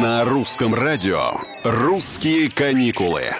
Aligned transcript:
На 0.00 0.24
русском 0.24 0.74
радио 0.74 1.32
«Русские 1.62 2.50
каникулы». 2.50 3.34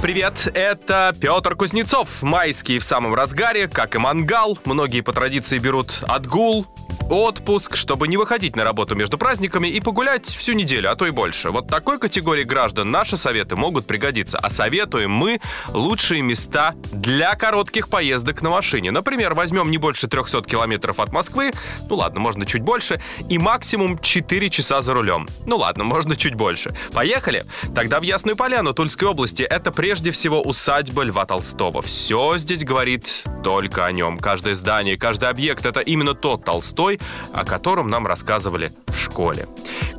Привет, 0.00 0.50
это 0.54 1.14
Петр 1.20 1.54
Кузнецов. 1.56 2.22
Майский 2.22 2.78
в 2.78 2.84
самом 2.84 3.12
разгаре, 3.12 3.68
как 3.68 3.96
и 3.96 3.98
мангал. 3.98 4.56
Многие 4.64 5.02
по 5.02 5.12
традиции 5.12 5.58
берут 5.58 6.02
отгул, 6.08 6.66
отпуск, 7.10 7.76
чтобы 7.76 8.08
не 8.08 8.16
выходить 8.16 8.56
на 8.56 8.64
работу 8.64 8.94
между 8.94 9.18
праздниками 9.18 9.66
и 9.68 9.80
погулять 9.80 10.26
всю 10.26 10.52
неделю, 10.52 10.90
а 10.90 10.94
то 10.94 11.06
и 11.06 11.10
больше. 11.10 11.50
Вот 11.50 11.68
такой 11.68 11.98
категории 11.98 12.44
граждан 12.44 12.90
наши 12.90 13.16
советы 13.16 13.56
могут 13.56 13.86
пригодиться. 13.86 14.38
А 14.38 14.48
советуем 14.48 15.10
мы 15.10 15.40
лучшие 15.68 16.22
места 16.22 16.74
для 16.92 17.34
коротких 17.34 17.88
поездок 17.88 18.42
на 18.42 18.50
машине. 18.50 18.92
Например, 18.92 19.34
возьмем 19.34 19.70
не 19.70 19.78
больше 19.78 20.06
300 20.06 20.42
километров 20.42 21.00
от 21.00 21.12
Москвы, 21.12 21.52
ну 21.88 21.96
ладно, 21.96 22.20
можно 22.20 22.46
чуть 22.46 22.62
больше, 22.62 23.00
и 23.28 23.38
максимум 23.38 23.98
4 23.98 24.50
часа 24.50 24.80
за 24.80 24.94
рулем. 24.94 25.28
Ну 25.46 25.56
ладно, 25.56 25.84
можно 25.90 26.14
чуть 26.14 26.34
больше. 26.34 26.74
Поехали? 26.92 27.44
Тогда 27.74 27.98
в 27.98 28.04
Ясную 28.04 28.36
Поляну 28.36 28.72
Тульской 28.72 29.08
области 29.08 29.42
это 29.42 29.72
прежде 29.72 30.12
всего 30.12 30.40
усадьба 30.40 31.02
Льва 31.02 31.26
Толстого. 31.26 31.82
Все 31.82 32.38
здесь 32.38 32.64
говорит 32.64 33.24
только 33.42 33.84
о 33.84 33.92
нем. 33.92 34.18
Каждое 34.18 34.54
здание, 34.54 34.96
каждый 34.96 35.28
объект— 35.28 35.66
это 35.66 35.80
именно 35.80 36.14
тот 36.14 36.44
Толстой, 36.44 36.99
о 37.32 37.44
котором 37.44 37.88
нам 37.88 38.06
рассказывали 38.06 38.72
в 38.86 38.96
школе. 38.98 39.48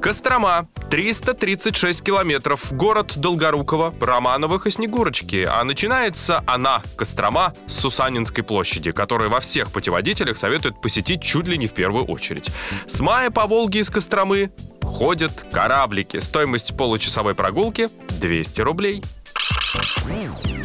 Кострома, 0.02 0.68
336 0.90 2.04
километров, 2.04 2.74
город 2.74 3.14
Долгорукова, 3.18 3.94
Романовых 4.00 4.68
и 4.68 4.72
Снегурочки. 4.72 5.48
А 5.50 5.64
начинается 5.64 6.44
она, 6.48 6.82
Кострома, 6.98 7.54
с 7.68 7.74
Сусанинской 7.74 8.44
площади, 8.44 8.92
которая 8.92 9.30
во 9.30 9.40
всех 9.40 9.72
путеводителях 9.72 10.38
советуют 10.38 10.82
посетить 10.82 11.22
чуть 11.22 11.48
ли 11.48 11.58
не 11.58 11.68
в 11.68 11.74
первую 11.74 12.06
очередь. 12.06 12.50
С 12.88 13.00
мая 13.00 13.30
по 13.30 13.46
Волге 13.46 13.80
из 13.80 13.90
Костромы 13.90 14.52
ходят 14.82 15.46
кораблики. 15.52 16.20
Стоимость 16.20 16.76
получасовой 16.76 17.36
прогулки 17.36 17.90
200 18.20 18.62
рублей. 18.62 19.04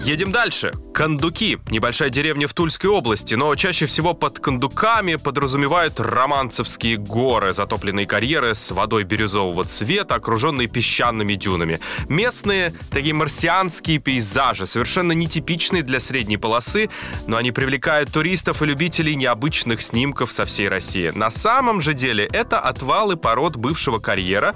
Едем 0.06 0.30
дальше. 0.30 0.72
Кондуки. 0.94 1.58
Небольшая 1.68 2.10
деревня 2.10 2.46
в 2.46 2.54
Тульской 2.54 2.88
области, 2.88 3.34
но 3.34 3.52
чаще 3.56 3.86
всего 3.86 4.14
под 4.14 4.38
кондуками 4.38 5.16
подразумевают 5.16 5.98
романцевские 5.98 6.96
горы, 6.96 7.52
затопленные 7.52 8.06
карьеры 8.06 8.54
с 8.54 8.70
водой 8.70 9.02
бирюзового 9.02 9.64
цвета, 9.64 10.14
окруженные 10.14 10.68
песчаными 10.68 11.34
дюнами. 11.34 11.80
Местные 12.08 12.72
такие 12.92 13.14
марсианские 13.14 13.98
пейзажи, 13.98 14.64
совершенно 14.64 15.10
нетипичные 15.10 15.82
для 15.82 15.98
средней 15.98 16.36
полосы, 16.36 16.88
но 17.26 17.36
они 17.36 17.50
привлекают 17.50 18.12
туристов 18.12 18.62
и 18.62 18.66
любителей 18.66 19.16
необычных 19.16 19.82
снимков 19.82 20.30
со 20.30 20.44
всей 20.44 20.68
России. 20.68 21.10
На 21.16 21.32
самом 21.32 21.80
же 21.80 21.94
деле 21.94 22.28
это 22.32 22.60
отвалы 22.60 23.16
пород 23.16 23.56
бывшего 23.56 23.98
карьера, 23.98 24.54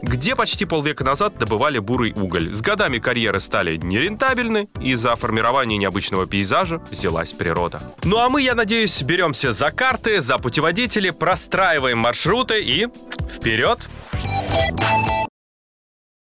где 0.00 0.36
почти 0.36 0.64
полвека 0.64 1.04
назад 1.04 1.38
добывали 1.38 1.80
бурый 1.80 2.12
уголь. 2.12 2.54
С 2.54 2.60
годами 2.60 2.98
карьеры 2.98 3.40
стали 3.40 3.76
нерентабельны, 3.76 4.68
и 4.80 4.91
за 4.94 5.16
формирование 5.16 5.78
необычного 5.78 6.26
пейзажа 6.26 6.80
взялась 6.90 7.32
природа. 7.32 7.82
Ну 8.04 8.18
а 8.18 8.28
мы, 8.28 8.42
я 8.42 8.54
надеюсь, 8.54 9.02
беремся 9.02 9.52
за 9.52 9.70
карты, 9.70 10.20
за 10.20 10.38
путеводители, 10.38 11.10
простраиваем 11.10 11.98
маршруты 11.98 12.62
и 12.62 12.88
вперед! 13.28 13.80
Вперед! 14.12 15.21